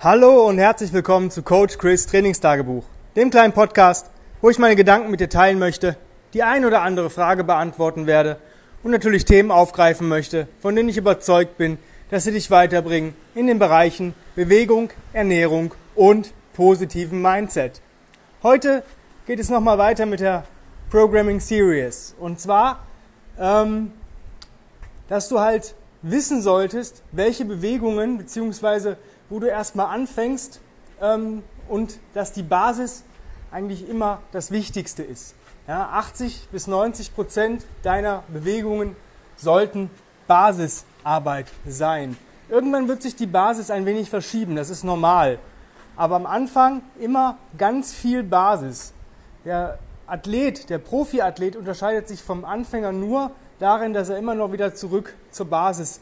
Hallo 0.00 0.46
und 0.46 0.58
herzlich 0.58 0.92
willkommen 0.92 1.28
zu 1.28 1.42
Coach 1.42 1.76
Chris 1.76 2.06
Trainingstagebuch, 2.06 2.84
dem 3.16 3.30
kleinen 3.30 3.52
Podcast, 3.52 4.08
wo 4.40 4.48
ich 4.48 4.60
meine 4.60 4.76
Gedanken 4.76 5.10
mit 5.10 5.18
dir 5.18 5.28
teilen 5.28 5.58
möchte, 5.58 5.96
die 6.34 6.44
ein 6.44 6.64
oder 6.64 6.82
andere 6.82 7.10
Frage 7.10 7.42
beantworten 7.42 8.06
werde 8.06 8.38
und 8.84 8.92
natürlich 8.92 9.24
Themen 9.24 9.50
aufgreifen 9.50 10.06
möchte, 10.06 10.46
von 10.60 10.76
denen 10.76 10.88
ich 10.88 10.98
überzeugt 10.98 11.58
bin, 11.58 11.78
dass 12.12 12.22
sie 12.22 12.30
dich 12.30 12.48
weiterbringen 12.48 13.16
in 13.34 13.48
den 13.48 13.58
Bereichen 13.58 14.14
Bewegung, 14.36 14.90
Ernährung 15.12 15.74
und 15.96 16.32
positiven 16.52 17.20
Mindset. 17.20 17.80
Heute 18.44 18.84
geht 19.26 19.40
es 19.40 19.50
nochmal 19.50 19.78
weiter 19.78 20.06
mit 20.06 20.20
der 20.20 20.44
Programming 20.90 21.40
Series. 21.40 22.14
Und 22.20 22.38
zwar, 22.38 22.86
ähm, 23.36 23.90
dass 25.08 25.28
du 25.28 25.40
halt 25.40 25.74
wissen 26.02 26.40
solltest, 26.40 27.02
welche 27.10 27.44
Bewegungen, 27.44 28.16
beziehungsweise 28.16 28.96
wo 29.28 29.38
du 29.38 29.46
erstmal 29.46 29.86
anfängst 29.86 30.60
ähm, 31.00 31.42
und 31.68 31.98
dass 32.14 32.32
die 32.32 32.42
Basis 32.42 33.04
eigentlich 33.50 33.88
immer 33.88 34.20
das 34.32 34.50
Wichtigste 34.50 35.02
ist. 35.02 35.34
Ja, 35.66 35.90
80 35.92 36.48
bis 36.50 36.66
90 36.66 37.14
Prozent 37.14 37.64
deiner 37.82 38.22
Bewegungen 38.28 38.96
sollten 39.36 39.90
Basisarbeit 40.26 41.46
sein. 41.66 42.16
Irgendwann 42.48 42.88
wird 42.88 43.02
sich 43.02 43.16
die 43.16 43.26
Basis 43.26 43.70
ein 43.70 43.84
wenig 43.84 44.08
verschieben, 44.08 44.56
das 44.56 44.70
ist 44.70 44.82
normal. 44.82 45.38
Aber 45.96 46.16
am 46.16 46.26
Anfang 46.26 46.82
immer 46.98 47.36
ganz 47.58 47.92
viel 47.92 48.22
Basis. 48.22 48.92
Der 49.44 49.78
Athlet, 50.06 50.70
der 50.70 50.78
Profiathlet 50.78 51.56
unterscheidet 51.56 52.08
sich 52.08 52.22
vom 52.22 52.44
Anfänger 52.44 52.92
nur 52.92 53.32
darin, 53.58 53.92
dass 53.92 54.08
er 54.08 54.16
immer 54.16 54.34
noch 54.34 54.52
wieder 54.52 54.74
zurück 54.74 55.14
zur 55.30 55.46
Basis 55.46 56.00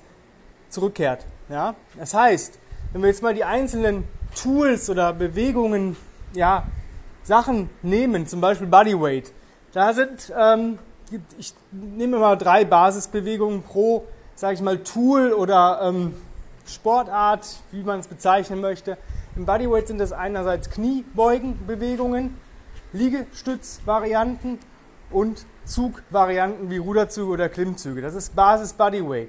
zurückkehrt. 0.69 1.25
Ja? 1.49 1.75
Das 1.99 2.15
heißt, 2.15 2.59
wenn 2.97 3.03
wir 3.03 3.11
jetzt 3.11 3.23
mal 3.23 3.35
die 3.35 3.45
einzelnen 3.45 4.05
Tools 4.43 4.89
oder 4.89 5.13
Bewegungen, 5.13 5.99
ja, 6.33 6.67
Sachen 7.25 7.69
nehmen, 7.83 8.27
zum 8.27 8.41
Beispiel 8.41 8.67
Bodyweight, 8.67 9.35
da 9.75 9.93
sind, 9.93 10.33
ähm, 10.35 10.79
ich 11.37 11.53
nehme 11.73 12.19
mal 12.19 12.37
drei 12.37 12.65
Basisbewegungen 12.65 13.63
pro, 13.63 14.07
sage 14.35 14.55
ich 14.55 14.63
mal, 14.63 14.79
Tool 14.79 15.35
oder 15.35 15.81
ähm, 15.83 16.15
Sportart, 16.67 17.47
wie 17.71 17.83
man 17.83 18.01
es 18.01 18.07
bezeichnen 18.07 18.63
möchte. 18.63 18.97
Im 19.37 19.45
Bodyweight 19.45 19.89
sind 19.89 19.99
das 19.99 20.13
einerseits 20.13 20.71
Kniebeugenbewegungen, 20.71 22.35
Liegestützvarianten 22.95 24.59
und 25.11 25.45
Zugvarianten 25.67 26.71
wie 26.71 26.79
Ruderzüge 26.79 27.29
oder 27.29 27.51
Klimmzüge. 27.51 28.01
Das 28.01 28.15
ist 28.15 28.35
Basis 28.35 28.73
Bodyweight. 28.73 29.29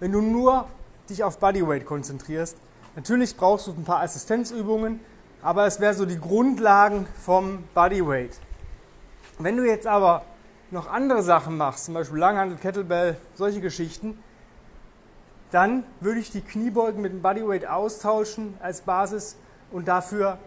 Wenn 0.00 0.10
du 0.10 0.20
nur 0.20 0.66
dich 1.08 1.22
auf 1.22 1.38
Bodyweight 1.38 1.86
konzentrierst, 1.86 2.56
natürlich 2.96 3.36
brauchst 3.36 3.66
du 3.66 3.72
ein 3.72 3.84
paar 3.84 4.00
Assistenzübungen, 4.00 5.00
aber 5.42 5.66
es 5.66 5.80
wäre 5.80 5.94
so 5.94 6.06
die 6.06 6.18
Grundlagen 6.18 7.06
vom 7.22 7.64
Bodyweight. 7.74 8.38
Wenn 9.38 9.56
du 9.56 9.64
jetzt 9.64 9.86
aber 9.86 10.24
noch 10.70 10.90
andere 10.90 11.22
Sachen 11.22 11.56
machst, 11.56 11.84
zum 11.86 11.94
Beispiel 11.94 12.18
Langhandel, 12.18 12.56
Kettlebell, 12.56 13.16
solche 13.34 13.60
Geschichten, 13.60 14.18
dann 15.50 15.84
würde 16.00 16.20
ich 16.20 16.30
die 16.30 16.40
Kniebeugen 16.40 17.00
mit 17.00 17.12
dem 17.12 17.22
Bodyweight 17.22 17.66
austauschen 17.66 18.54
als 18.60 18.80
Basis 18.80 19.36
und 19.70 19.86
dafür 19.86 20.38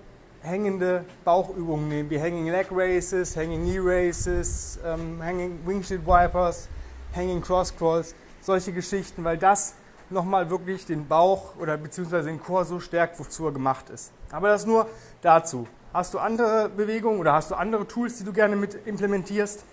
hängende 0.41 1.05
Bauchübungen 1.23 1.87
nehmen, 1.87 2.09
wie 2.09 2.19
Hanging 2.19 2.47
Leg 2.47 2.67
Races, 2.71 3.35
Hanging 3.35 3.63
Knee 3.63 3.79
Races, 3.79 4.79
ähm, 4.85 5.21
Hanging 5.23 5.59
Windshield 5.65 6.05
Wipers, 6.05 6.67
Hanging 7.15 7.41
Cross 7.41 7.75
Crawls, 7.77 8.15
solche 8.41 8.71
Geschichten, 8.71 9.23
weil 9.23 9.37
das 9.37 9.75
nochmal 10.09 10.49
wirklich 10.49 10.85
den 10.85 11.07
Bauch 11.07 11.55
oder 11.57 11.77
beziehungsweise 11.77 12.29
den 12.29 12.41
Chor 12.41 12.65
so 12.65 12.79
stärkt, 12.79 13.19
wozu 13.19 13.45
er 13.45 13.51
gemacht 13.51 13.89
ist. 13.89 14.11
Aber 14.31 14.49
das 14.49 14.65
nur 14.65 14.87
dazu. 15.21 15.67
Hast 15.93 16.13
du 16.13 16.19
andere 16.19 16.69
Bewegungen 16.69 17.19
oder 17.19 17.33
hast 17.33 17.51
du 17.51 17.55
andere 17.55 17.87
Tools, 17.87 18.17
die 18.17 18.23
du 18.23 18.33
gerne 18.33 18.55
mit 18.55 18.75
implementierst, 18.85 19.63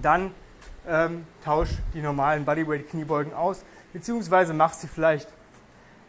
dann 0.00 0.32
ähm, 0.86 1.26
tausch 1.44 1.70
die 1.94 2.00
normalen 2.00 2.44
Bodyweight-Kniebeugen 2.44 3.34
aus, 3.34 3.64
beziehungsweise 3.92 4.54
mach 4.54 4.72
sie 4.72 4.88
vielleicht 4.88 5.28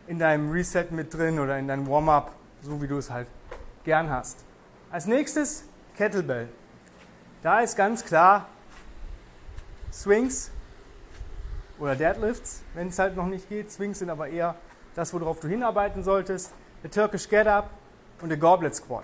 in 0.08 0.20
deinem 0.20 0.52
Reset 0.52 0.88
mit 0.92 1.14
drin 1.14 1.40
oder 1.40 1.58
in 1.58 1.68
deinem 1.68 1.88
Warm-up, 1.88 2.31
so 2.62 2.81
wie 2.81 2.88
du 2.88 2.98
es 2.98 3.10
halt 3.10 3.28
gern 3.84 4.10
hast. 4.10 4.44
Als 4.92 5.06
nächstes 5.06 5.64
Kettlebell. 5.98 6.48
Da 7.42 7.62
ist 7.62 7.76
ganz 7.76 8.06
klar 8.06 8.48
Swings 9.92 10.52
oder 11.81 11.96
Deadlifts, 11.96 12.62
wenn 12.75 12.88
es 12.90 13.00
halt 13.00 13.18
noch 13.18 13.25
nicht 13.25 13.50
geht. 13.50 13.72
Swings 13.72 14.00
sind 14.00 14.09
aber 14.09 14.28
eher 14.28 14.56
das, 14.96 15.14
worauf 15.14 15.40
du 15.40 15.47
hinarbeiten 15.47 16.03
solltest. 16.03 16.52
Der 16.84 16.92
Turkish 16.92 17.28
Get 17.28 17.47
Up 17.47 17.72
und 18.22 18.30
der 18.30 18.38
Goblet 18.38 18.75
Squat. 18.75 19.03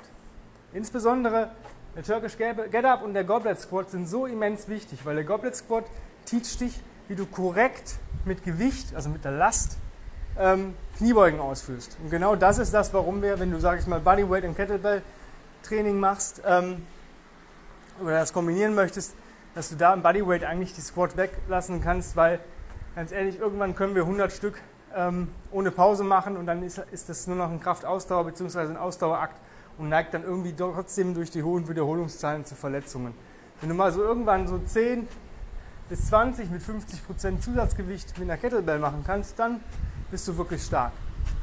Insbesondere 0.73 1.49
der 1.95 2.03
Turkish 2.03 2.37
Get 2.37 2.85
Up 2.85 3.03
und 3.03 3.15
der 3.15 3.23
Goblet 3.23 3.59
Squat 3.59 3.89
sind 3.89 4.07
so 4.07 4.27
immens 4.27 4.67
wichtig, 4.67 5.05
weil 5.05 5.15
der 5.15 5.23
Goblet 5.23 5.55
Squat 5.55 5.85
teacht 6.25 6.61
dich, 6.61 6.79
wie 7.07 7.15
du 7.15 7.25
korrekt 7.25 7.95
mit 8.25 8.43
Gewicht, 8.43 8.93
also 8.95 9.09
mit 9.09 9.25
der 9.25 9.31
Last, 9.31 9.77
ähm, 10.37 10.75
Kniebeugen 10.97 11.39
ausführst. 11.39 11.97
Und 12.03 12.11
genau 12.11 12.35
das 12.35 12.59
ist 12.59 12.73
das, 12.73 12.93
warum 12.93 13.23
wir, 13.23 13.39
wenn 13.39 13.49
du, 13.49 13.59
sag 13.59 13.79
ich 13.79 13.87
mal, 13.87 13.99
Bodyweight 13.99 14.43
und 14.43 14.55
Kettlebell 14.55 15.01
Training 15.63 15.99
machst 15.99 16.41
ähm, 16.45 16.85
oder 17.99 18.19
das 18.19 18.31
kombinieren 18.33 18.75
möchtest, 18.75 19.15
dass 19.55 19.69
du 19.69 19.75
da 19.75 19.93
im 19.95 20.03
Bodyweight 20.03 20.43
eigentlich 20.43 20.73
die 20.75 20.81
Squat 20.81 21.17
weglassen 21.17 21.81
kannst, 21.81 22.15
weil 22.15 22.39
ganz 22.97 23.11
ehrlich, 23.11 23.39
irgendwann 23.39 23.75
können 23.75 23.93
wir 23.93 24.01
100 24.01 24.31
Stück 24.31 24.59
ähm, 24.95 25.29
ohne 25.51 25.69
Pause 25.69 26.03
machen 26.03 26.35
und 26.35 26.47
dann 26.47 26.63
ist, 26.63 26.81
ist 26.91 27.07
das 27.09 27.27
nur 27.27 27.35
noch 27.35 27.51
ein 27.51 27.61
Kraftausdauer 27.61 28.25
bzw. 28.25 28.61
ein 28.61 28.75
Ausdauerakt 28.75 29.39
und 29.77 29.89
neigt 29.89 30.15
dann 30.15 30.23
irgendwie 30.23 30.51
trotzdem 30.57 31.13
durch 31.13 31.29
die 31.29 31.43
hohen 31.43 31.69
Wiederholungszahlen 31.69 32.43
zu 32.43 32.55
Verletzungen. 32.55 33.13
Wenn 33.61 33.69
du 33.69 33.75
mal 33.75 33.91
so 33.91 34.01
irgendwann 34.01 34.47
so 34.47 34.57
10 34.57 35.07
bis 35.89 36.07
20 36.07 36.49
mit 36.49 36.63
50% 36.63 37.39
Zusatzgewicht 37.39 38.17
mit 38.17 38.31
einer 38.31 38.37
Kettlebell 38.39 38.79
machen 38.79 39.03
kannst, 39.05 39.37
dann 39.37 39.59
bist 40.09 40.27
du 40.27 40.35
wirklich 40.35 40.63
stark. 40.63 40.91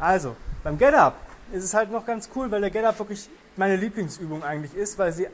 Also, 0.01 0.35
beim 0.65 0.77
Get 0.77 0.95
Up 0.95 1.15
ist 1.53 1.63
es 1.63 1.73
halt 1.73 1.93
noch 1.93 2.05
ganz 2.05 2.31
cool, 2.35 2.51
weil 2.51 2.63
der 2.63 2.71
Get 2.71 2.85
Up 2.85 2.99
wirklich 2.99 3.31
meine 3.55 3.77
Lieblingsübung 3.77 4.43
eigentlich 4.43 4.75
ist, 4.75 4.99
weil, 4.99 5.13
sie, 5.13 5.29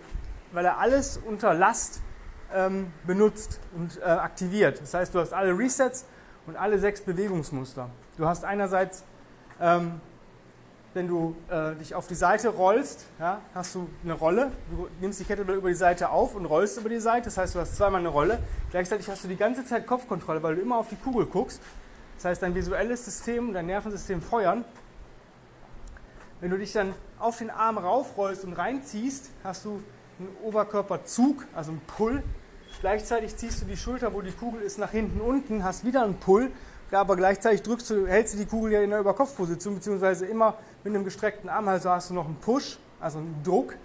weil 0.53 0.67
er 0.67 0.77
alles 0.77 1.19
unter 1.27 1.55
Last 1.55 2.03
ähm, 2.55 2.93
benutzt 3.07 3.61
und 3.77 3.99
äh, 3.99 4.05
aktiviert. 4.05 4.81
Das 4.81 4.95
heißt, 4.95 5.15
du 5.15 5.21
hast 5.21 5.33
alle 5.33 5.57
Resets 5.57 6.05
und 6.47 6.57
alle 6.57 6.79
sechs 6.79 7.01
Bewegungsmuster. 7.01 7.89
Du 8.17 8.27
hast 8.27 8.45
einerseits, 8.45 9.05
ähm, 9.61 10.01
wenn 10.95 11.07
du 11.07 11.37
äh, 11.49 11.75
dich 11.77 11.95
auf 11.95 12.07
die 12.07 12.15
Seite 12.15 12.49
rollst, 12.49 13.07
ja, 13.19 13.41
hast 13.55 13.75
du 13.75 13.89
eine 14.03 14.15
Rolle. 14.15 14.51
Du 14.71 14.89
nimmst 15.01 15.21
die 15.21 15.25
Kettlebell 15.25 15.57
über 15.57 15.69
die 15.69 15.75
Seite 15.75 16.11
auf 16.11 16.35
und 16.35 16.47
rollst 16.47 16.79
über 16.79 16.89
die 16.89 16.99
Seite. 16.99 17.27
Das 17.27 17.39
heißt, 17.39 17.55
du 17.55 17.61
hast 17.61 17.77
zweimal 17.77 18.01
eine 18.01 18.09
Rolle. 18.09 18.39
Gleichzeitig 18.71 19.09
hast 19.09 19.25
du 19.25 19.29
die 19.29 19.37
ganze 19.37 19.65
Zeit 19.65 19.87
Kopfkontrolle, 19.87 20.43
weil 20.43 20.57
du 20.57 20.63
immer 20.63 20.79
auf 20.79 20.89
die 20.89 20.97
Kugel 20.97 21.27
guckst. 21.27 21.61
Das 22.17 22.25
heißt, 22.25 22.43
dein 22.43 22.55
visuelles 22.55 23.05
System 23.05 23.49
und 23.49 23.55
dein 23.55 23.67
Nervensystem 23.67 24.21
feuern. 24.21 24.65
Wenn 26.41 26.51
du 26.51 26.59
dich 26.59 26.73
dann 26.73 26.95
auf 27.19 27.39
den 27.39 27.51
Arm 27.51 27.79
raufrollst 27.79 28.45
und 28.45 28.55
reinziehst, 28.55 29.31
hast 29.45 29.65
du 29.65 29.83
einen 30.19 30.37
Oberkörperzug, 30.43 31.47
also 31.55 31.71
einen 31.73 31.81
Pull. 31.83 32.23
Gleichzeitig 32.81 33.37
ziehst 33.37 33.61
du 33.61 33.67
die 33.67 33.77
Schulter, 33.77 34.15
wo 34.15 34.23
die 34.23 34.33
Kugel 34.33 34.63
ist, 34.63 34.79
nach 34.79 34.91
hinten 34.91 35.21
unten, 35.21 35.65
hast 35.65 35.85
wieder 35.85 36.03
einen 36.03 36.15
Pull, 36.15 36.51
aber 36.91 37.15
gleichzeitig 37.15 37.63
drückst 37.63 37.91
du, 37.91 38.07
hältst 38.07 38.35
du 38.35 38.39
die 38.39 38.47
Kugel 38.47 38.73
ja 38.73 38.81
in 38.81 38.91
der 38.91 39.01
Überkopfposition, 39.01 39.75
beziehungsweise 39.75 40.27
immer 40.27 40.57
mit 40.83 40.95
einem 40.95 41.05
gestreckten 41.05 41.49
Arm, 41.49 41.69
also 41.69 41.91
hast 41.91 42.11
du 42.11 42.15
noch 42.15 42.25
einen 42.25 42.37
Push, 42.37 42.79
also 42.99 43.19
einen 43.19 43.43
Druck. 43.45 43.77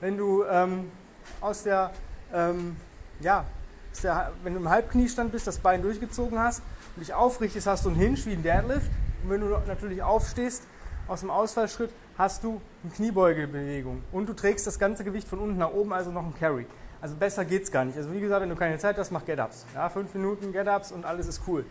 Wenn 0.00 0.16
du 0.16 0.44
ähm, 0.44 0.90
aus 1.40 1.62
der, 1.62 1.92
ähm, 2.32 2.76
ja, 3.20 3.44
aus 3.92 4.00
der, 4.00 4.32
wenn 4.42 4.54
du 4.54 4.60
im 4.60 4.68
Halbkniestand 4.68 5.32
bist, 5.32 5.46
das 5.46 5.58
Bein 5.58 5.82
durchgezogen 5.82 6.38
hast 6.38 6.62
und 6.96 7.02
dich 7.02 7.12
aufrichtest, 7.12 7.66
hast 7.66 7.84
du 7.84 7.90
einen 7.90 7.98
Hinge 7.98 8.16
wie 8.24 8.32
ein 8.32 8.42
Deadlift. 8.42 8.90
Und 9.22 9.30
wenn 9.30 9.40
du 9.42 9.48
natürlich 9.66 10.02
aufstehst 10.02 10.64
aus 11.06 11.20
dem 11.20 11.30
Ausfallschritt, 11.30 11.90
hast 12.16 12.42
du 12.42 12.60
eine 12.82 12.92
Kniebeugebewegung. 12.92 14.02
Und 14.12 14.28
du 14.28 14.32
trägst 14.32 14.66
das 14.66 14.78
ganze 14.78 15.04
Gewicht 15.04 15.28
von 15.28 15.38
unten 15.38 15.58
nach 15.58 15.72
oben, 15.72 15.92
also 15.92 16.10
noch 16.10 16.24
ein 16.24 16.34
Carry. 16.38 16.66
Also 17.00 17.16
besser 17.16 17.44
geht's 17.44 17.70
gar 17.70 17.84
nicht. 17.84 17.96
Also 17.96 18.12
wie 18.12 18.20
gesagt, 18.20 18.42
wenn 18.42 18.48
du 18.48 18.56
keine 18.56 18.78
Zeit 18.78 18.98
hast, 18.98 19.10
mach 19.10 19.24
Get-Ups. 19.24 19.66
Ja, 19.74 19.88
fünf 19.88 20.12
Minuten 20.14 20.52
Get-Ups 20.52 20.92
und 20.92 21.04
alles 21.04 21.26
ist 21.26 21.42
cool. 21.46 21.64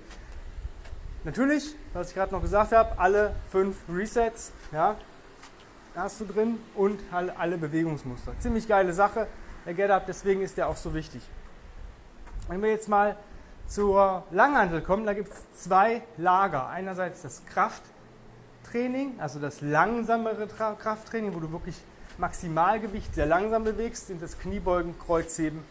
Natürlich, 1.23 1.75
was 1.93 2.09
ich 2.09 2.15
gerade 2.15 2.31
noch 2.31 2.41
gesagt 2.41 2.71
habe, 2.71 2.97
alle 2.97 3.35
fünf 3.51 3.77
Resets, 3.93 4.51
ja, 4.71 4.95
hast 5.95 6.21
du 6.21 6.25
drin 6.25 6.57
und 6.75 6.99
alle 7.11 7.57
Bewegungsmuster. 7.57 8.33
Ziemlich 8.39 8.67
geile 8.67 8.93
Sache, 8.93 9.27
der 9.65 9.73
Get-Up, 9.73 10.05
deswegen 10.07 10.41
ist 10.41 10.57
der 10.57 10.67
auch 10.67 10.77
so 10.77 10.93
wichtig. 10.93 11.21
Wenn 12.47 12.61
wir 12.63 12.69
jetzt 12.69 12.87
mal 12.89 13.15
zur 13.67 14.23
Langhantel 14.31 14.81
kommen, 14.81 15.05
da 15.05 15.13
gibt 15.13 15.31
es 15.31 15.63
zwei 15.63 16.01
Lager. 16.17 16.67
Einerseits 16.69 17.21
das 17.21 17.43
Krafttraining, 17.45 19.19
also 19.19 19.39
das 19.39 19.61
langsamere 19.61 20.47
Krafttraining, 20.47 21.35
wo 21.35 21.39
du 21.39 21.51
wirklich 21.51 21.79
Maximalgewicht 22.19 23.16
sehr 23.16 23.25
langsam 23.25 23.63
bewegst, 23.63 24.07
sind 24.07 24.21
das 24.21 24.38
Kniebeugen, 24.38 25.00
Kreuzheben 25.00 25.62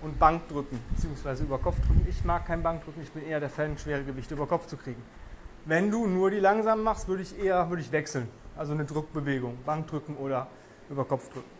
und 0.00 0.18
Bankdrücken, 0.18 0.78
beziehungsweise 0.94 1.42
über 1.42 1.58
Kopf 1.58 1.76
drücken. 1.80 2.06
Ich 2.08 2.24
mag 2.24 2.46
kein 2.46 2.62
Bankdrücken, 2.62 3.02
ich 3.02 3.10
bin 3.10 3.26
eher 3.26 3.40
der 3.40 3.50
Fan, 3.50 3.76
schwere 3.76 4.04
Gewichte 4.04 4.34
über 4.34 4.46
Kopf 4.46 4.66
zu 4.66 4.76
kriegen. 4.76 5.02
Wenn 5.64 5.90
du 5.90 6.06
nur 6.06 6.30
die 6.30 6.38
langsam 6.38 6.82
machst, 6.84 7.08
würde 7.08 7.24
ich 7.24 7.36
eher 7.38 7.68
würde 7.70 7.82
ich 7.82 7.90
wechseln. 7.90 8.28
Also 8.56 8.72
eine 8.72 8.84
Druckbewegung, 8.84 9.58
Bankdrücken 9.66 10.16
oder 10.16 10.46
über 10.88 11.04
Kopfdrücken. 11.04 11.50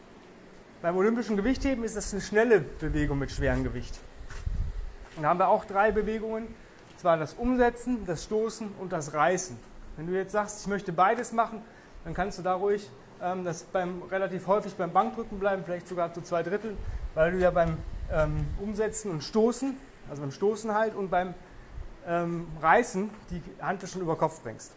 Beim 0.81 0.97
olympischen 0.97 1.37
Gewichtheben 1.37 1.83
ist 1.83 1.97
das 1.97 2.13
eine 2.13 2.23
schnelle 2.23 2.61
Bewegung 2.61 3.19
mit 3.19 3.33
schwerem 3.33 3.65
Gewicht. 3.65 3.99
Und 5.17 5.25
da 5.25 5.31
haben 5.31 5.41
wir 5.41 5.49
auch 5.49 5.65
drei 5.65 5.91
Bewegungen, 5.91 6.47
und 6.47 7.01
zwar 7.01 7.17
das 7.17 7.35
Umsetzen, 7.35 8.07
das 8.07 8.23
Stoßen 8.23 8.69
und 8.79 8.93
das 8.93 9.13
Reißen. 9.13 9.57
Wenn 9.97 10.07
du 10.07 10.13
jetzt 10.13 10.31
sagst, 10.31 10.61
ich 10.61 10.67
möchte 10.69 10.93
beides 10.93 11.33
machen, 11.33 11.63
dann 12.05 12.15
kannst 12.15 12.39
du 12.39 12.43
da 12.43 12.55
ruhig 12.55 12.89
ähm, 13.23 13.45
das 13.45 13.65
beim, 13.65 14.03
relativ 14.11 14.47
häufig 14.47 14.75
beim 14.75 14.93
Bankdrücken 14.93 15.39
bleiben, 15.39 15.63
vielleicht 15.65 15.89
sogar 15.89 16.13
zu 16.13 16.23
zwei 16.23 16.43
Dritteln, 16.43 16.77
weil 17.15 17.33
du 17.33 17.39
ja 17.39 17.51
beim 17.51 17.79
ähm, 18.13 18.47
Umsetzen 18.61 19.11
und 19.11 19.23
Stoßen, 19.23 19.77
also 20.09 20.23
beim 20.23 20.33
Stoßen 20.33 20.75
halt 20.75 20.95
und 20.95 21.11
beim 21.11 21.35
ähm, 22.07 22.47
Reißen 22.61 23.11
die 23.31 23.43
Hand 23.61 23.83
schon 23.89 24.03
über 24.03 24.17
Kopf 24.17 24.43
bringst. 24.43 24.73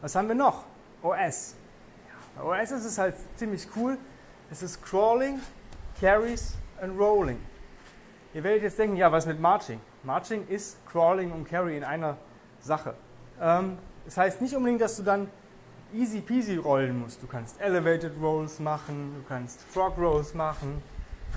Was 0.00 0.14
haben 0.14 0.28
wir 0.28 0.34
noch? 0.34 0.64
OS. 1.02 1.54
Bei 2.36 2.42
OS 2.42 2.70
ist 2.70 2.84
es 2.84 2.98
halt 2.98 3.14
ziemlich 3.36 3.66
cool. 3.76 3.98
Es 4.50 4.62
ist 4.62 4.82
Crawling, 4.84 5.40
Carries 6.00 6.54
and 6.80 6.98
Rolling. 6.98 7.38
Ihr 8.34 8.42
werdet 8.44 8.62
jetzt 8.62 8.78
denken, 8.78 8.96
ja, 8.96 9.12
was 9.12 9.26
mit 9.26 9.40
Marching? 9.40 9.80
Marching 10.04 10.46
ist 10.48 10.76
Crawling 10.86 11.32
und 11.32 11.48
Carry 11.48 11.76
in 11.76 11.84
einer 11.84 12.16
Sache. 12.60 12.94
Ähm, 13.40 13.78
das 14.04 14.16
heißt 14.16 14.40
nicht 14.40 14.56
unbedingt, 14.56 14.80
dass 14.80 14.96
du 14.96 15.02
dann 15.02 15.28
easy 15.94 16.20
peasy 16.20 16.56
rollen 16.56 17.00
musst. 17.00 17.22
Du 17.22 17.26
kannst 17.26 17.60
Elevated 17.60 18.12
Rolls 18.20 18.58
machen, 18.58 19.14
du 19.16 19.28
kannst 19.28 19.60
Frog 19.62 19.98
Rolls 19.98 20.34
machen, 20.34 20.82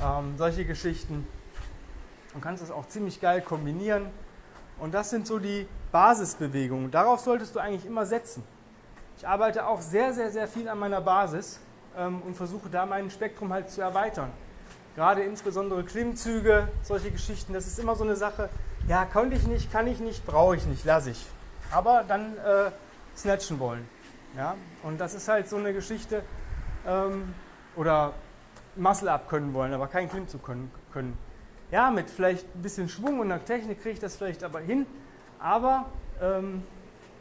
ähm, 0.03 0.35
solche 0.37 0.65
Geschichten. 0.65 1.27
Du 2.33 2.39
kannst 2.39 2.61
das 2.61 2.71
auch 2.71 2.87
ziemlich 2.87 3.21
geil 3.21 3.41
kombinieren. 3.41 4.07
Und 4.79 4.93
das 4.93 5.09
sind 5.09 5.25
so 5.25 5.39
die 5.39 5.67
Basisbewegungen. 5.91 6.91
Darauf 6.91 7.21
solltest 7.21 7.55
du 7.55 7.59
eigentlich 7.59 7.85
immer 7.85 8.05
setzen. 8.05 8.43
Ich 9.17 9.27
arbeite 9.27 9.65
auch 9.65 9.79
sehr, 9.79 10.13
sehr, 10.13 10.31
sehr 10.31 10.47
viel 10.47 10.67
an 10.67 10.77
meiner 10.77 10.99
Basis 10.99 11.59
ähm, 11.97 12.21
und 12.23 12.35
versuche 12.35 12.69
da 12.69 12.85
mein 12.85 13.09
Spektrum 13.09 13.53
halt 13.53 13.69
zu 13.69 13.81
erweitern. 13.81 14.31
Gerade 14.95 15.23
insbesondere 15.23 15.83
Klimmzüge, 15.83 16.67
solche 16.81 17.11
Geschichten, 17.11 17.53
das 17.53 17.67
ist 17.67 17.79
immer 17.79 17.95
so 17.95 18.03
eine 18.03 18.15
Sache. 18.15 18.49
Ja, 18.87 19.05
konnte 19.05 19.35
ich 19.35 19.47
nicht, 19.47 19.71
kann 19.71 19.87
ich 19.87 19.99
nicht, 19.99 20.25
brauche 20.25 20.55
ich 20.55 20.65
nicht, 20.65 20.83
lasse 20.85 21.11
ich. 21.11 21.25
Aber 21.71 22.03
dann 22.07 22.37
äh, 22.37 22.71
snatchen 23.15 23.59
wollen. 23.59 23.87
Ja? 24.35 24.55
Und 24.83 24.99
das 24.99 25.13
ist 25.13 25.27
halt 25.27 25.49
so 25.49 25.57
eine 25.57 25.73
Geschichte, 25.73 26.23
ähm, 26.85 27.33
oder 27.75 28.13
Muscle-Up 28.75 29.29
können 29.29 29.53
wollen, 29.53 29.73
aber 29.73 29.87
keinen 29.87 30.09
Klimmzug 30.09 30.43
können, 30.43 30.71
können. 30.91 31.17
Ja, 31.71 31.91
mit 31.91 32.09
vielleicht 32.09 32.45
ein 32.55 32.61
bisschen 32.61 32.89
Schwung 32.89 33.19
und 33.19 33.31
einer 33.31 33.43
Technik 33.43 33.81
kriege 33.81 33.93
ich 33.93 33.99
das 33.99 34.15
vielleicht 34.15 34.43
aber 34.43 34.59
hin, 34.59 34.85
aber 35.39 35.85
ähm, 36.21 36.63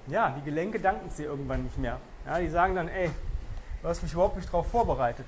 ja, 0.06 0.34
die 0.38 0.44
Gelenke 0.44 0.78
danken 0.78 1.08
es 1.08 1.16
dir 1.16 1.26
irgendwann 1.26 1.64
nicht 1.64 1.78
mehr. 1.78 1.98
Ja, 2.26 2.38
die 2.38 2.48
sagen 2.48 2.74
dann, 2.74 2.88
ey, 2.88 3.10
du 3.82 3.88
hast 3.88 4.02
mich 4.02 4.12
überhaupt 4.12 4.36
nicht 4.36 4.48
darauf 4.48 4.66
vorbereitet. 4.68 5.26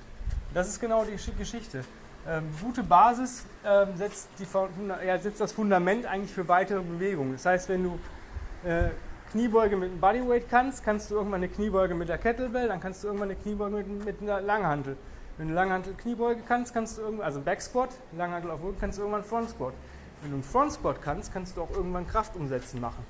Das 0.53 0.67
ist 0.67 0.79
genau 0.79 1.03
die 1.03 1.17
Geschichte. 1.37 1.83
Ähm, 2.27 2.49
gute 2.61 2.83
Basis 2.83 3.45
ähm, 3.65 3.95
setzt, 3.95 4.29
die, 4.37 4.47
ja, 5.05 5.17
setzt, 5.17 5.39
das 5.39 5.51
Fundament 5.51 6.05
eigentlich 6.05 6.31
für 6.31 6.47
weitere 6.47 6.81
Bewegungen. 6.81 7.33
Das 7.33 7.45
heißt, 7.45 7.69
wenn 7.69 7.83
du 7.83 7.99
äh, 8.67 8.89
Kniebeuge 9.31 9.75
mit 9.75 9.91
einem 9.91 9.99
Bodyweight 9.99 10.49
kannst, 10.49 10.83
kannst 10.83 11.11
du 11.11 11.15
irgendwann 11.15 11.43
eine 11.43 11.49
Kniebeuge 11.49 11.95
mit 11.95 12.09
der 12.09 12.17
Kettlebell, 12.17 12.67
dann 12.67 12.79
kannst 12.79 13.03
du 13.03 13.07
irgendwann 13.07 13.29
eine 13.29 13.39
Kniebeuge 13.39 13.75
mit, 13.75 14.05
mit 14.05 14.21
einer 14.21 14.41
Langhantel. 14.41 14.97
Wenn 15.37 15.49
du 15.49 15.53
Langhantel 15.53 15.93
Kniebeuge 15.93 16.41
kannst, 16.47 16.73
kannst 16.73 16.97
du 16.97 17.01
irgendwann, 17.01 17.25
also 17.25 17.41
Back 17.41 17.61
Squat, 17.61 17.89
Langhantel 18.17 18.51
auf 18.51 18.63
Rücken, 18.63 18.77
kannst 18.79 18.97
du 18.97 19.03
irgendwann 19.03 19.23
Front 19.23 19.49
Squat. 19.49 19.73
Wenn 20.21 20.31
du 20.31 20.37
einen 20.37 20.43
Front 20.43 20.71
Squat 20.73 21.01
kannst, 21.01 21.33
kannst 21.33 21.57
du 21.57 21.61
auch 21.61 21.71
irgendwann 21.71 22.07
Kraft 22.07 22.35
umsetzen 22.35 22.81
machen. 22.81 23.03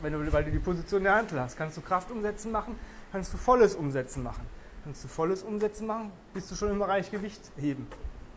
Wenn 0.00 0.12
du, 0.12 0.32
weil 0.32 0.44
du 0.44 0.50
die 0.50 0.58
Position 0.58 1.04
der 1.04 1.14
Hantel 1.14 1.40
hast, 1.40 1.56
kannst 1.56 1.76
du 1.76 1.80
Kraft 1.80 2.10
umsetzen 2.10 2.50
machen, 2.50 2.76
kannst 3.12 3.32
du 3.32 3.36
volles 3.36 3.76
Umsetzen 3.76 4.22
machen. 4.22 4.44
Kannst 4.84 5.04
du 5.04 5.08
volles 5.08 5.44
Umsetzen 5.44 5.86
machen, 5.86 6.10
bist 6.34 6.50
du 6.50 6.56
schon 6.56 6.70
im 6.70 6.80
Bereich 6.80 7.10
Gewicht 7.10 7.40
heben. 7.56 7.86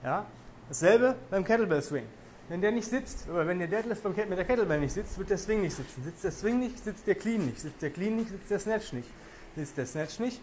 Ja? 0.04 0.26
Dasselbe 0.68 1.16
beim 1.32 1.44
Kettlebell 1.44 1.82
Swing. 1.82 2.06
Wenn 2.48 2.62
der 2.62 2.72
nicht 2.72 2.88
sitzt, 2.88 3.28
oder 3.28 3.48
wenn 3.48 3.58
der 3.58 3.68
Deadlift 3.68 4.04
mit 4.04 4.38
der 4.38 4.46
Kettlebell 4.46 4.80
nicht 4.80 4.94
sitzt, 4.94 5.18
wird 5.18 5.32
der 5.32 5.38
Swing 5.38 5.62
nicht 5.62 5.76
sitzen. 5.76 6.04
Sitzt 6.04 6.24
der 6.24 6.32
Swing 6.32 6.60
nicht, 6.60 6.84
sitzt 6.84 7.08
der 7.08 7.16
Clean 7.16 7.44
nicht. 7.44 7.60
Sitzt 7.60 7.82
der 7.82 7.90
Clean 7.90 8.16
nicht, 8.16 8.30
sitzt 8.30 8.52
der 8.52 8.60
Snatch 8.60 8.94
nicht. 8.94 9.10
Sitzt 9.56 9.78
der 9.78 9.86
Snatch 9.86 10.20
nicht, 10.20 10.42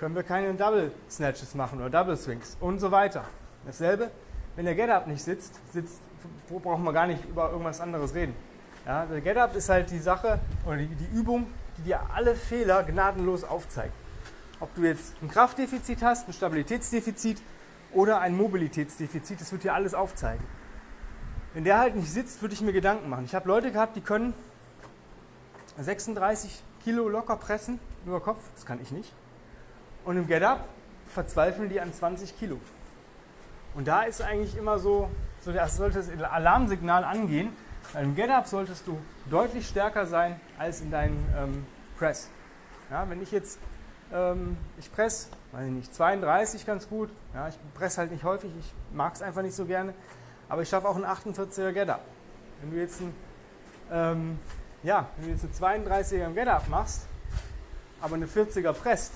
können 0.00 0.14
wir 0.14 0.22
keine 0.22 0.52
Double 0.54 0.90
Snatches 1.10 1.54
machen 1.54 1.78
oder 1.78 1.90
Double 1.90 2.16
Swings 2.16 2.56
und 2.60 2.78
so 2.78 2.90
weiter. 2.90 3.24
Dasselbe, 3.66 4.10
wenn 4.56 4.64
der 4.64 4.74
Get 4.74 4.88
Up 4.88 5.06
nicht 5.06 5.22
sitzt, 5.22 5.60
sitzt 5.72 6.00
brauchen 6.48 6.84
wir 6.84 6.92
gar 6.92 7.06
nicht 7.06 7.24
über 7.24 7.50
irgendwas 7.50 7.80
anderes 7.80 8.14
reden. 8.14 8.34
Ja, 8.86 9.04
der 9.04 9.20
Get 9.20 9.36
Up 9.36 9.54
ist 9.54 9.68
halt 9.68 9.90
die 9.90 9.98
Sache 9.98 10.40
oder 10.64 10.78
die, 10.78 10.86
die 10.86 11.16
Übung, 11.16 11.46
die 11.78 11.82
dir 11.82 12.00
alle 12.14 12.34
Fehler 12.34 12.82
gnadenlos 12.82 13.44
aufzeigt. 13.44 13.92
Ob 14.58 14.74
du 14.74 14.82
jetzt 14.82 15.14
ein 15.22 15.28
Kraftdefizit 15.28 16.02
hast, 16.02 16.28
ein 16.28 16.32
Stabilitätsdefizit 16.32 17.42
oder 17.92 18.20
ein 18.20 18.34
Mobilitätsdefizit, 18.36 19.40
das 19.40 19.52
wird 19.52 19.64
dir 19.64 19.74
alles 19.74 19.92
aufzeigen. 19.92 20.44
Wenn 21.56 21.64
der 21.64 21.78
halt 21.78 21.96
nicht 21.96 22.12
sitzt, 22.12 22.42
würde 22.42 22.52
ich 22.52 22.60
mir 22.60 22.74
Gedanken 22.74 23.08
machen. 23.08 23.24
Ich 23.24 23.34
habe 23.34 23.48
Leute 23.48 23.72
gehabt, 23.72 23.96
die 23.96 24.02
können 24.02 24.34
36 25.78 26.62
Kilo 26.84 27.08
locker 27.08 27.36
pressen 27.36 27.78
über 28.04 28.20
Kopf, 28.20 28.40
das 28.54 28.66
kann 28.66 28.78
ich 28.82 28.90
nicht. 28.90 29.10
Und 30.04 30.18
im 30.18 30.26
Get-Up 30.26 30.68
verzweifeln 31.14 31.70
die 31.70 31.80
an 31.80 31.94
20 31.94 32.38
Kilo. 32.38 32.60
Und 33.74 33.88
da 33.88 34.02
ist 34.02 34.20
eigentlich 34.20 34.54
immer 34.54 34.78
so, 34.78 35.08
so 35.40 35.50
das 35.50 35.78
sollte 35.78 36.00
das 36.00 36.30
Alarmsignal 36.30 37.04
angehen. 37.04 37.48
Im 37.98 38.14
Get-Up 38.14 38.46
solltest 38.48 38.86
du 38.86 38.98
deutlich 39.30 39.66
stärker 39.66 40.04
sein 40.04 40.38
als 40.58 40.82
in 40.82 40.90
deinem 40.90 41.16
ähm, 41.38 41.66
Press. 41.96 42.28
Ja, 42.90 43.08
wenn 43.08 43.22
ich 43.22 43.30
jetzt, 43.32 43.58
ähm, 44.12 44.58
ich 44.78 44.92
press, 44.92 45.30
weiß 45.52 45.64
ich 45.68 45.72
nicht, 45.72 45.94
32 45.94 46.66
ganz 46.66 46.86
gut. 46.86 47.08
Ja, 47.32 47.48
ich 47.48 47.56
press 47.72 47.96
halt 47.96 48.12
nicht 48.12 48.24
häufig, 48.24 48.50
ich 48.60 48.74
mag 48.94 49.14
es 49.14 49.22
einfach 49.22 49.40
nicht 49.40 49.56
so 49.56 49.64
gerne 49.64 49.94
aber 50.48 50.62
ich 50.62 50.68
schaffe 50.68 50.88
auch 50.88 50.96
einen 50.96 51.04
48er 51.04 51.72
Get-Up. 51.72 52.02
Wenn 52.60 52.70
du 52.70 52.76
jetzt 52.76 53.00
ein, 53.00 53.14
ähm, 53.90 54.38
ja, 54.82 55.08
wenn 55.16 55.26
du 55.26 55.32
jetzt 55.32 55.62
eine 55.62 55.84
32er 55.84 56.32
Get-Up 56.32 56.68
machst, 56.68 57.06
aber 58.00 58.16
eine 58.16 58.26
40er 58.26 58.72
presst, 58.72 59.12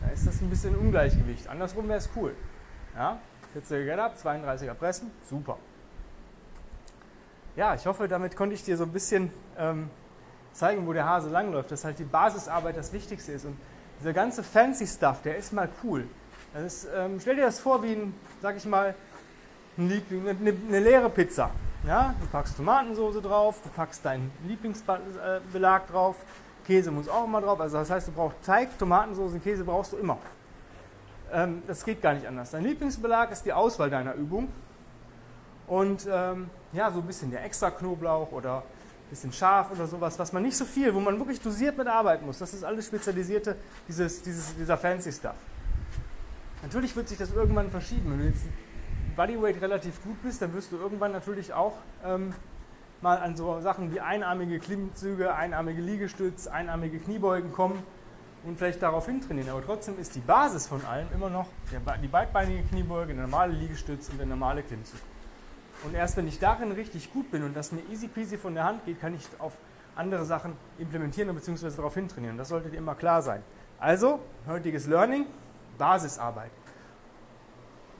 dann 0.00 0.12
ist 0.12 0.26
das 0.26 0.40
ein 0.40 0.50
bisschen 0.50 0.76
Ungleichgewicht. 0.76 1.48
Andersrum 1.48 1.88
wäre 1.88 1.98
es 1.98 2.08
cool. 2.16 2.34
Ja, 2.96 3.18
40er 3.54 3.84
Get-Up, 3.84 4.16
32er 4.22 4.74
pressen, 4.74 5.10
super. 5.28 5.58
Ja, 7.56 7.74
ich 7.74 7.86
hoffe, 7.86 8.08
damit 8.08 8.36
konnte 8.36 8.54
ich 8.54 8.64
dir 8.64 8.76
so 8.76 8.84
ein 8.84 8.92
bisschen 8.92 9.30
ähm, 9.58 9.90
zeigen, 10.52 10.86
wo 10.86 10.92
der 10.92 11.06
Hase 11.06 11.28
langläuft, 11.28 11.70
dass 11.70 11.84
halt 11.84 11.98
die 11.98 12.04
Basisarbeit 12.04 12.76
das 12.76 12.92
Wichtigste 12.92 13.32
ist. 13.32 13.44
Und 13.44 13.56
dieser 14.00 14.12
ganze 14.12 14.42
fancy 14.42 14.86
Stuff, 14.86 15.22
der 15.22 15.36
ist 15.36 15.52
mal 15.52 15.68
cool. 15.82 16.06
Ist, 16.64 16.88
ähm, 16.94 17.18
stell 17.20 17.36
dir 17.36 17.44
das 17.44 17.60
vor 17.60 17.82
wie 17.82 17.92
ein, 17.92 18.14
sag 18.42 18.56
ich 18.56 18.64
mal, 18.64 18.94
eine, 19.76 20.02
eine 20.68 20.80
leere 20.80 21.10
Pizza. 21.10 21.50
Ja, 21.86 22.14
du 22.20 22.26
packst 22.26 22.56
Tomatensauce 22.56 23.22
drauf, 23.22 23.60
du 23.62 23.70
packst 23.70 24.04
deinen 24.04 24.30
Lieblingsbelag 24.46 25.86
drauf, 25.88 26.16
Käse 26.66 26.90
muss 26.90 27.08
auch 27.08 27.24
immer 27.24 27.40
drauf. 27.40 27.58
Also 27.60 27.78
das 27.78 27.90
heißt, 27.90 28.08
du 28.08 28.12
brauchst 28.12 28.36
Teig, 28.44 28.78
Tomatensauce 28.78 29.32
und 29.32 29.42
Käse 29.42 29.64
brauchst 29.64 29.92
du 29.92 29.96
immer. 29.96 30.18
Ähm, 31.32 31.62
das 31.66 31.84
geht 31.84 32.02
gar 32.02 32.14
nicht 32.14 32.26
anders. 32.26 32.50
Dein 32.50 32.64
Lieblingsbelag 32.64 33.30
ist 33.30 33.44
die 33.44 33.52
Auswahl 33.52 33.88
deiner 33.88 34.14
Übung. 34.14 34.48
Und 35.66 36.06
ähm, 36.10 36.50
ja, 36.72 36.90
so 36.90 36.98
ein 36.98 37.06
bisschen 37.06 37.30
der 37.30 37.44
extra 37.44 37.70
Knoblauch 37.70 38.32
oder 38.32 38.58
ein 38.58 39.10
bisschen 39.10 39.32
scharf 39.32 39.70
oder 39.70 39.86
sowas, 39.86 40.18
was 40.18 40.32
man 40.32 40.42
nicht 40.42 40.56
so 40.56 40.64
viel, 40.64 40.94
wo 40.94 41.00
man 41.00 41.18
wirklich 41.18 41.40
dosiert 41.40 41.78
mit 41.78 41.86
arbeiten 41.86 42.26
muss. 42.26 42.38
Das 42.38 42.52
ist 42.52 42.64
alles 42.64 42.86
spezialisierte, 42.86 43.56
dieses, 43.88 44.20
dieses, 44.22 44.54
dieser 44.56 44.76
fancy 44.76 45.12
Stuff. 45.12 45.36
Natürlich 46.62 46.94
wird 46.94 47.08
sich 47.08 47.18
das 47.18 47.32
irgendwann 47.32 47.70
verschieben. 47.70 48.10
Wenn 48.10 48.18
du 48.18 48.24
jetzt 48.26 48.42
Bodyweight 49.20 49.60
relativ 49.60 50.02
gut 50.02 50.22
bist, 50.22 50.40
dann 50.40 50.54
wirst 50.54 50.72
du 50.72 50.78
irgendwann 50.78 51.12
natürlich 51.12 51.52
auch 51.52 51.74
ähm, 52.02 52.32
mal 53.02 53.18
an 53.18 53.36
so 53.36 53.60
Sachen 53.60 53.92
wie 53.92 54.00
einarmige 54.00 54.58
Klimmzüge, 54.58 55.34
einarmige 55.34 55.82
Liegestütz, 55.82 56.46
einarmige 56.46 56.98
Kniebeugen 56.98 57.52
kommen 57.52 57.82
und 58.44 58.56
vielleicht 58.56 58.80
darauf 58.80 59.04
hintrainieren. 59.04 59.50
Aber 59.50 59.62
trotzdem 59.62 59.98
ist 59.98 60.14
die 60.14 60.20
Basis 60.20 60.66
von 60.66 60.82
allem 60.86 61.06
immer 61.14 61.28
noch 61.28 61.48
die 62.02 62.08
beidbeinige 62.08 62.62
Kniebeuge, 62.62 63.12
der 63.12 63.24
normale 63.24 63.52
Liegestütz 63.52 64.08
und 64.08 64.16
der 64.16 64.26
normale 64.26 64.62
Klimmzug. 64.62 65.00
Und 65.84 65.94
erst 65.94 66.16
wenn 66.16 66.26
ich 66.26 66.38
darin 66.38 66.72
richtig 66.72 67.12
gut 67.12 67.30
bin 67.30 67.44
und 67.44 67.54
das 67.54 67.72
mir 67.72 67.82
easy 67.90 68.08
peasy 68.08 68.38
von 68.38 68.54
der 68.54 68.64
Hand 68.64 68.86
geht, 68.86 69.02
kann 69.02 69.14
ich 69.14 69.28
auf 69.38 69.52
andere 69.96 70.24
Sachen 70.24 70.54
implementieren 70.78 71.34
bzw. 71.34 71.68
darauf 71.76 71.92
hintrainieren. 71.92 72.38
Das 72.38 72.48
sollte 72.48 72.70
dir 72.70 72.78
immer 72.78 72.94
klar 72.94 73.20
sein. 73.20 73.42
Also, 73.78 74.20
heutiges 74.46 74.86
Learning, 74.86 75.26
Basisarbeit. 75.76 76.52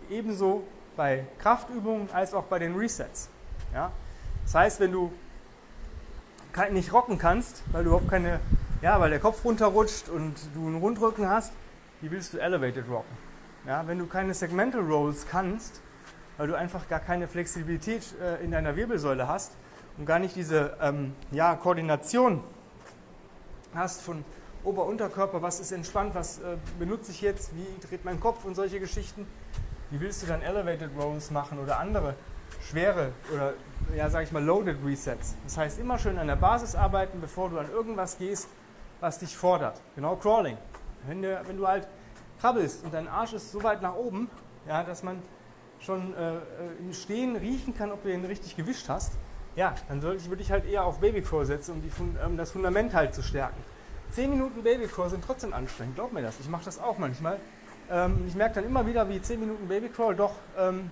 Ebenso 0.08 0.64
bei 0.97 1.26
Kraftübungen 1.38 2.09
als 2.12 2.35
auch 2.35 2.44
bei 2.44 2.59
den 2.59 2.76
Resets. 2.76 3.28
Ja? 3.73 3.92
Das 4.44 4.54
heißt, 4.54 4.80
wenn 4.80 4.92
du 4.92 5.12
nicht 6.73 6.92
rocken 6.92 7.18
kannst, 7.18 7.62
weil 7.73 7.85
du 7.85 7.90
überhaupt 7.90 8.11
keine, 8.11 8.40
ja, 8.82 9.00
weil 9.00 9.11
der 9.11 9.20
Kopf 9.20 9.44
runterrutscht 9.44 10.09
und 10.09 10.35
du 10.54 10.66
einen 10.66 10.78
Rundrücken 10.78 11.28
hast, 11.28 11.52
wie 12.00 12.11
willst 12.11 12.35
du 12.35 12.38
Elevated 12.38 12.88
rocken? 12.88 13.16
Ja, 13.66 13.87
wenn 13.87 13.99
du 13.99 14.06
keine 14.06 14.35
Segmental 14.35 14.80
Rolls 14.80 15.26
kannst, 15.28 15.80
weil 16.38 16.49
du 16.49 16.54
einfach 16.54 16.88
gar 16.88 17.00
keine 17.00 17.28
Flexibilität 17.28 18.02
äh, 18.20 18.42
in 18.42 18.50
deiner 18.50 18.75
Wirbelsäule 18.75 19.28
hast 19.28 19.52
und 19.99 20.06
gar 20.06 20.18
nicht 20.18 20.35
diese 20.35 20.76
ähm, 20.80 21.14
ja, 21.30 21.54
Koordination 21.54 22.42
hast 23.75 24.02
von 24.02 24.25
Ober-Unterkörper, 24.64 25.42
was 25.42 25.61
ist 25.61 25.73
entspannt, 25.73 26.14
was 26.14 26.38
äh, 26.38 26.56
benutze 26.78 27.12
ich 27.12 27.20
jetzt, 27.20 27.54
wie 27.54 27.87
dreht 27.87 28.04
mein 28.04 28.20
Kopf 28.20 28.44
und 28.44 28.54
solche 28.54 28.80
Geschichten. 28.80 29.26
Wie 29.90 30.00
willst 30.00 30.23
du 30.23 30.26
dann 30.26 30.42
Elevated 30.42 30.90
Rows 30.97 31.30
machen 31.30 31.59
oder 31.59 31.78
andere 31.78 32.14
schwere 32.61 33.12
oder 33.35 33.54
ja, 33.97 34.09
sag 34.11 34.25
ich 34.25 34.32
mal, 34.32 34.42
Loaded 34.42 34.78
Resets. 34.85 35.35
Das 35.44 35.56
heißt, 35.56 35.78
immer 35.80 35.99
schön 35.99 36.18
an 36.18 36.26
der 36.26 36.37
Basis 36.37 36.75
arbeiten, 36.75 37.20
bevor 37.20 37.50
du 37.50 37.59
an 37.59 37.70
irgendwas 37.70 38.18
gehst, 38.18 38.49
was 39.00 39.18
dich 39.18 39.37
fordert. 39.37 39.80
Genau 39.97 40.16
Crawling. 40.16 40.56
Wenn 41.06 41.23
du, 41.23 41.40
wenn 41.47 41.56
du 41.56 41.66
halt 41.66 41.88
krabbelst 42.40 42.85
und 42.85 42.94
dein 42.94 43.09
Arsch 43.09 43.32
ist 43.32 43.50
so 43.50 43.62
weit 43.62 43.82
nach 43.82 43.94
oben, 43.94 44.30
ja, 44.68 44.85
dass 44.85 45.02
man 45.02 45.23
schon 45.80 46.14
äh, 46.14 46.35
äh 46.35 46.40
im 46.78 46.92
Stehen 46.92 47.37
riechen 47.37 47.75
kann, 47.75 47.90
ob 47.90 48.02
du 48.02 48.12
ihn 48.12 48.25
richtig 48.25 48.56
gewischt 48.56 48.88
hast, 48.88 49.12
ja, 49.56 49.75
dann 49.88 49.99
ich, 50.16 50.28
würde 50.28 50.42
ich 50.42 50.52
halt 50.52 50.66
eher 50.66 50.85
auf 50.85 51.00
Babycrawl 51.00 51.44
setzen, 51.44 51.73
um, 51.73 51.82
die, 51.82 51.90
um 52.25 52.37
das 52.37 52.50
Fundament 52.50 52.94
halt 52.94 53.14
zu 53.14 53.23
stärken. 53.23 53.61
Zehn 54.11 54.30
Minuten 54.30 54.62
Babycrawl 54.62 55.09
sind 55.09 55.25
trotzdem 55.25 55.52
anstrengend, 55.52 55.94
glaub 55.94 56.12
mir 56.12 56.23
das. 56.23 56.38
Ich 56.40 56.49
mache 56.49 56.64
das 56.64 56.78
auch 56.78 56.99
manchmal. 56.99 57.38
Ähm, 57.90 58.25
ich 58.26 58.35
merke 58.35 58.56
dann 58.56 58.64
immer 58.64 58.87
wieder, 58.87 59.09
wie 59.09 59.20
zehn 59.20 59.40
Minuten 59.40 59.66
Babycrawl 59.66 60.14
doch, 60.14 60.35
ähm, 60.56 60.90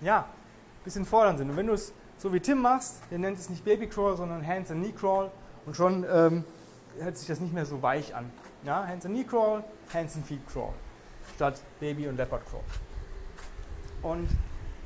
ja, 0.00 0.20
ein 0.20 0.84
bisschen 0.84 1.04
fordernd 1.04 1.38
sind. 1.38 1.50
Und 1.50 1.56
wenn 1.56 1.66
du 1.66 1.72
es 1.72 1.92
so 2.18 2.32
wie 2.32 2.40
Tim 2.40 2.62
machst, 2.62 3.00
der 3.10 3.18
nennt 3.18 3.38
es 3.38 3.50
nicht 3.50 3.64
Babycrawl, 3.64 4.16
sondern 4.16 4.46
Hands 4.46 4.70
and 4.70 4.82
Knee 4.82 4.92
Crawl 4.92 5.30
und 5.66 5.74
schon 5.76 6.04
ähm, 6.10 6.44
hört 6.98 7.16
sich 7.16 7.26
das 7.26 7.40
nicht 7.40 7.52
mehr 7.52 7.66
so 7.66 7.82
weich 7.82 8.14
an. 8.14 8.30
Ja, 8.64 8.86
Hands 8.86 9.04
and 9.04 9.14
Knee 9.14 9.24
Crawl, 9.24 9.64
Hands 9.92 10.14
and 10.14 10.26
Feet 10.26 10.46
Crawl 10.46 10.72
statt 11.34 11.60
Baby 11.80 12.08
und 12.08 12.16
Leopard 12.16 12.42
Crawl. 12.46 12.62
Und 14.02 14.28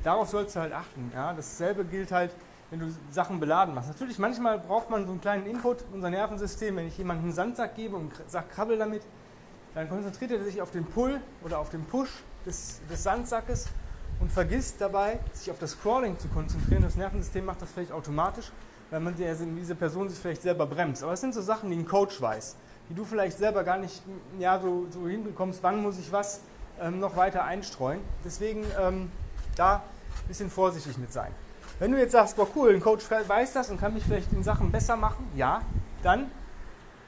darauf 0.03 0.29
sollst 0.29 0.55
du 0.55 0.59
halt 0.61 0.73
achten. 0.73 1.11
Ja? 1.13 1.33
Dasselbe 1.33 1.85
gilt 1.85 2.11
halt, 2.11 2.31
wenn 2.69 2.79
du 2.79 2.87
Sachen 3.11 3.39
beladen 3.39 3.75
machst. 3.75 3.89
Natürlich, 3.89 4.17
manchmal 4.17 4.59
braucht 4.59 4.89
man 4.89 5.05
so 5.05 5.11
einen 5.11 5.21
kleinen 5.21 5.45
Input, 5.45 5.83
unser 5.93 6.09
Nervensystem. 6.09 6.75
Wenn 6.75 6.87
ich 6.87 6.97
jemandem 6.97 7.25
einen 7.25 7.33
Sandsack 7.33 7.75
gebe 7.75 7.95
und 7.95 8.11
sage, 8.27 8.47
krabbel 8.49 8.77
damit, 8.77 9.03
dann 9.73 9.89
konzentriert 9.89 10.31
er 10.31 10.43
sich 10.43 10.61
auf 10.61 10.71
den 10.71 10.85
Pull 10.85 11.21
oder 11.43 11.59
auf 11.59 11.69
den 11.69 11.83
Push 11.85 12.09
des, 12.45 12.81
des 12.89 13.03
Sandsackes 13.03 13.67
und 14.19 14.31
vergisst 14.31 14.79
dabei, 14.79 15.19
sich 15.33 15.49
auf 15.49 15.59
das 15.59 15.79
Crawling 15.79 16.17
zu 16.19 16.27
konzentrieren. 16.27 16.83
Das 16.83 16.95
Nervensystem 16.95 17.45
macht 17.45 17.61
das 17.61 17.71
vielleicht 17.71 17.91
automatisch, 17.91 18.51
weil 18.89 18.99
man 18.99 19.15
diese 19.15 19.75
Person 19.75 20.09
sich 20.09 20.19
vielleicht 20.19 20.41
selber 20.41 20.65
bremst. 20.65 21.03
Aber 21.03 21.13
es 21.13 21.21
sind 21.21 21.33
so 21.33 21.41
Sachen, 21.41 21.69
die 21.69 21.77
ein 21.77 21.87
Coach 21.87 22.21
weiß, 22.21 22.55
die 22.89 22.93
du 22.93 23.05
vielleicht 23.05 23.37
selber 23.37 23.63
gar 23.63 23.77
nicht 23.77 24.01
ja, 24.37 24.59
so, 24.59 24.87
so 24.89 25.07
hinbekommst, 25.07 25.63
wann 25.63 25.81
muss 25.81 25.97
ich 25.97 26.11
was 26.11 26.41
ähm, 26.79 26.99
noch 26.99 27.15
weiter 27.15 27.43
einstreuen. 27.43 28.01
Deswegen 28.25 28.65
ähm, 28.79 29.11
da 29.55 29.75
ein 29.75 30.27
bisschen 30.27 30.49
vorsichtig 30.49 30.97
mit 30.97 31.11
sein. 31.11 31.31
Wenn 31.79 31.91
du 31.91 31.97
jetzt 31.97 32.11
sagst, 32.11 32.35
boah 32.35 32.47
cool, 32.55 32.69
ein 32.73 32.81
Coach 32.81 33.05
weiß 33.09 33.53
das 33.53 33.71
und 33.71 33.79
kann 33.79 33.93
mich 33.93 34.03
vielleicht 34.03 34.31
in 34.33 34.43
Sachen 34.43 34.71
besser 34.71 34.97
machen, 34.97 35.27
ja, 35.35 35.61
dann. 36.03 36.29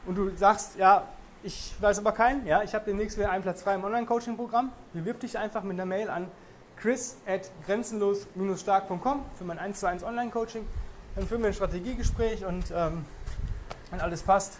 Und 0.06 0.16
du 0.16 0.36
sagst, 0.36 0.78
ja, 0.78 1.08
ich 1.44 1.74
weiß 1.80 2.00
aber 2.00 2.14
keinen, 2.14 2.48
ja, 2.48 2.64
ich 2.64 2.74
habe 2.74 2.86
demnächst 2.86 3.18
wieder 3.18 3.30
einen 3.30 3.44
Platz 3.44 3.62
frei 3.62 3.76
im 3.76 3.84
Online-Coaching-Programm. 3.84 4.72
Bewirb 4.94 5.20
dich 5.20 5.38
einfach 5.38 5.64
mit 5.64 5.74
einer 5.74 5.86
Mail 5.86 6.10
an 6.10 6.28
chris 6.78 7.18
at 7.28 7.52
grenzenlos-stark.com 7.66 9.26
für 9.38 9.44
mein 9.44 9.60
1 9.60 9.80
zu 9.80 9.88
1 9.88 10.04
Online-Coaching. 10.04 10.66
Dann 11.16 11.28
führen 11.28 11.42
wir 11.42 11.48
ein 11.48 11.54
Strategiegespräch 11.54 12.46
und 12.46 12.72
ähm, 12.74 13.06
wenn 13.92 14.00
alles 14.00 14.24
passt, 14.24 14.58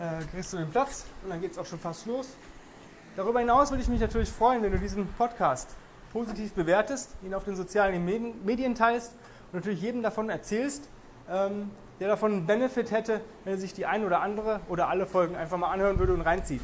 äh, 0.00 0.24
kriegst 0.32 0.52
du 0.52 0.56
den 0.56 0.70
Platz 0.70 1.04
und 1.22 1.30
dann 1.30 1.40
geht 1.40 1.52
es 1.52 1.58
auch 1.58 1.66
schon 1.66 1.78
fast 1.78 2.06
los. 2.06 2.28
Darüber 3.16 3.40
hinaus 3.40 3.70
würde 3.70 3.82
ich 3.82 3.88
mich 3.88 4.00
natürlich 4.00 4.30
freuen, 4.30 4.62
wenn 4.62 4.72
du 4.72 4.78
diesen 4.78 5.06
Podcast 5.14 5.68
positiv 6.12 6.52
bewertest, 6.54 7.10
ihn 7.22 7.34
auf 7.34 7.44
den 7.44 7.54
sozialen 7.54 8.04
Medien 8.44 8.74
teilst 8.74 9.12
und 9.52 9.60
natürlich 9.60 9.82
jedem 9.82 10.02
davon 10.02 10.30
erzählst, 10.30 10.88
ähm, 11.30 11.70
der 12.00 12.08
davon 12.08 12.32
einen 12.32 12.46
Benefit 12.46 12.90
hätte, 12.90 13.20
wenn 13.44 13.54
er 13.54 13.58
sich 13.58 13.74
die 13.74 13.86
ein 13.86 14.04
oder 14.04 14.20
andere 14.20 14.60
oder 14.68 14.88
alle 14.88 15.06
Folgen 15.06 15.36
einfach 15.36 15.56
mal 15.56 15.70
anhören 15.70 15.98
würde 15.98 16.14
und 16.14 16.22
reinzieht. 16.22 16.62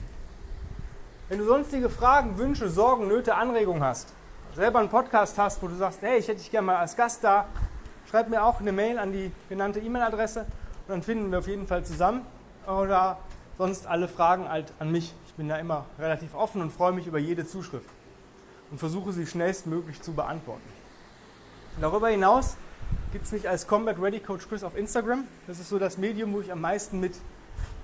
Wenn 1.29 1.39
du 1.39 1.45
sonstige 1.45 1.89
Fragen, 1.89 2.39
Wünsche, 2.39 2.69
Sorgen, 2.69 3.07
Nöte, 3.07 3.37
Anregungen 3.37 3.85
hast, 3.85 4.13
selber 4.55 4.81
einen 4.81 4.89
Podcast 4.89 5.39
hast, 5.39 5.63
wo 5.63 5.69
du 5.69 5.77
sagst, 5.77 6.03
hey, 6.03 6.19
ich 6.19 6.27
hätte 6.27 6.39
dich 6.39 6.51
gerne 6.51 6.67
mal 6.67 6.77
als 6.77 6.97
Gast 6.97 7.23
da, 7.23 7.47
schreib 8.11 8.29
mir 8.29 8.43
auch 8.43 8.61
eine 8.61 8.73
Mail 8.73 8.99
an 8.99 9.13
die 9.13 9.31
genannte 9.49 9.79
E-Mail-Adresse 9.79 10.41
und 10.41 10.89
dann 10.89 11.03
finden 11.03 11.31
wir 11.31 11.39
auf 11.39 11.47
jeden 11.47 11.69
Fall 11.69 11.85
zusammen. 11.85 12.27
Oder 12.67 13.19
sonst 13.59 13.87
alle 13.87 14.09
Fragen 14.09 14.49
halt 14.49 14.73
an 14.79 14.91
mich. 14.91 15.15
Ich 15.27 15.35
bin 15.35 15.49
da 15.49 15.57
immer 15.57 15.87
relativ 15.99 16.35
offen 16.35 16.61
und 16.63 16.73
freue 16.73 16.93
mich 16.93 17.07
über 17.07 17.19
jede 17.19 17.47
Zuschrift 17.47 17.89
und 18.71 18.79
versuche 18.79 19.13
sie 19.13 19.27
schnellstmöglich 19.27 20.03
zu 20.03 20.13
beantworten. 20.13 20.69
Darüber 21.81 22.09
hinaus 22.09 22.57
gibt 23.13 23.25
es 23.25 23.33
mich 23.33 23.49
als 23.49 23.67
Combat 23.67 24.01
Ready 24.01 24.21
Coach 24.21 24.49
Chris 24.49 24.63
auf 24.63 24.77
Instagram. 24.77 25.25
Das 25.47 25.59
ist 25.59 25.69
so 25.69 25.79
das 25.79 25.99
Medium, 25.99 26.33
wo 26.33 26.41
ich 26.41 26.53
am 26.53 26.61
meisten 26.61 27.01
mit 27.01 27.15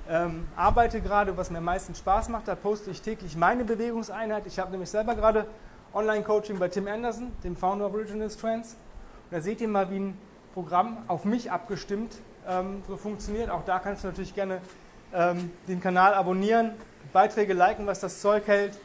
ähm, 0.09 0.47
arbeite 0.55 1.01
gerade, 1.01 1.37
was 1.37 1.51
mir 1.51 1.59
am 1.59 1.65
meisten 1.65 1.95
Spaß 1.95 2.29
macht. 2.29 2.47
Da 2.47 2.55
poste 2.55 2.91
ich 2.91 3.03
täglich 3.03 3.37
meine 3.37 3.65
Bewegungseinheit. 3.65 4.47
Ich 4.47 4.61
habe 4.61 4.71
nämlich 4.71 4.89
selber 4.89 5.17
gerade 5.17 5.47
Online-Coaching 5.95 6.59
bei 6.59 6.69
Tim 6.69 6.87
Anderson, 6.87 7.33
dem 7.43 7.57
Founder 7.57 7.87
of 7.87 7.95
Original 7.95 8.29
Trends. 8.29 8.75
Und 8.75 9.33
da 9.33 9.41
seht 9.41 9.61
ihr 9.61 9.69
mal, 9.69 9.91
wie 9.91 9.99
ein 9.99 10.19
Programm 10.55 10.99
auf 11.09 11.25
mich 11.25 11.51
abgestimmt 11.51 12.15
ähm, 12.49 12.83
so 12.87 12.97
funktioniert. 12.97 13.51
Auch 13.51 13.65
da 13.65 13.81
kannst 13.81 14.05
du 14.05 14.09
natürlich 14.09 14.35
gerne 14.35 14.61
ähm, 15.13 15.51
den 15.67 15.81
Kanal 15.81 16.15
abonnieren, 16.15 16.71
Beiträge 17.13 17.53
liken, 17.53 17.87
was 17.87 17.99
das 17.99 18.21
Zeug 18.21 18.47
hält, 18.47 18.79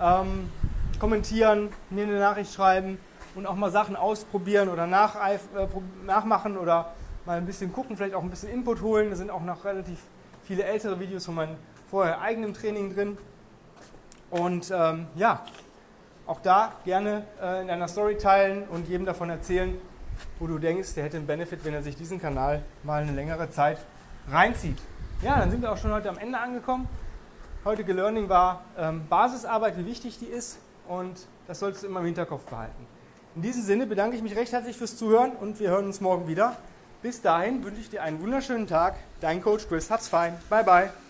ähm, 0.00 0.50
kommentieren, 0.98 1.68
mir 1.90 2.04
eine 2.04 2.18
Nachricht 2.18 2.52
schreiben 2.52 2.98
und 3.34 3.46
auch 3.46 3.54
mal 3.54 3.70
Sachen 3.70 3.96
ausprobieren 3.96 4.68
oder 4.68 4.84
äh, 4.84 5.38
nachmachen 6.06 6.56
oder 6.56 6.92
mal 7.26 7.38
ein 7.38 7.46
bisschen 7.46 7.72
gucken, 7.72 7.96
vielleicht 7.96 8.14
auch 8.14 8.22
ein 8.22 8.30
bisschen 8.30 8.50
Input 8.50 8.82
holen. 8.82 9.10
Da 9.10 9.16
sind 9.16 9.30
auch 9.30 9.42
noch 9.42 9.64
relativ 9.64 9.98
viele 10.44 10.64
ältere 10.64 10.98
Videos 11.00 11.24
von 11.24 11.34
meinem 11.34 11.56
vorher 11.90 12.20
eigenen 12.20 12.54
Training 12.54 12.94
drin. 12.94 13.18
Und 14.30 14.72
ähm, 14.74 15.06
ja, 15.16 15.44
auch 16.26 16.40
da 16.40 16.72
gerne 16.84 17.24
äh, 17.42 17.62
in 17.62 17.70
einer 17.70 17.88
Story 17.88 18.16
teilen 18.16 18.64
und 18.68 18.88
jedem 18.88 19.06
davon 19.06 19.30
erzählen, 19.30 19.76
wo 20.38 20.46
du 20.46 20.58
denkst, 20.58 20.94
der 20.94 21.04
hätte 21.04 21.16
einen 21.16 21.26
Benefit, 21.26 21.64
wenn 21.64 21.74
er 21.74 21.82
sich 21.82 21.96
diesen 21.96 22.20
Kanal 22.20 22.62
mal 22.82 23.02
eine 23.02 23.12
längere 23.12 23.50
Zeit 23.50 23.78
reinzieht. 24.30 24.78
Ja, 25.22 25.38
dann 25.38 25.50
sind 25.50 25.62
wir 25.62 25.72
auch 25.72 25.76
schon 25.76 25.92
heute 25.92 26.08
am 26.08 26.18
Ende 26.18 26.38
angekommen. 26.38 26.88
Heutige 27.64 27.92
Learning 27.92 28.28
war 28.28 28.62
ähm, 28.76 29.06
Basisarbeit, 29.08 29.78
wie 29.78 29.86
wichtig 29.86 30.18
die 30.18 30.26
ist 30.26 30.58
und 30.88 31.26
das 31.46 31.60
solltest 31.60 31.84
du 31.84 31.88
immer 31.88 32.00
im 32.00 32.06
Hinterkopf 32.06 32.44
behalten. 32.44 32.86
In 33.36 33.42
diesem 33.42 33.62
Sinne 33.62 33.86
bedanke 33.86 34.16
ich 34.16 34.22
mich 34.22 34.36
recht 34.36 34.52
herzlich 34.52 34.76
fürs 34.76 34.96
Zuhören 34.96 35.32
und 35.32 35.58
wir 35.58 35.70
hören 35.70 35.86
uns 35.86 36.00
morgen 36.00 36.28
wieder. 36.28 36.56
Bis 37.02 37.20
dahin 37.20 37.64
wünsche 37.64 37.80
ich 37.80 37.90
dir 37.90 38.02
einen 38.02 38.22
wunderschönen 38.22 38.68
Tag. 38.68 38.94
Dein 39.20 39.42
Coach 39.42 39.66
Chris. 39.68 39.90
Hab's 39.90 40.08
fein. 40.08 40.34
Bye, 40.48 40.62
bye. 40.62 41.03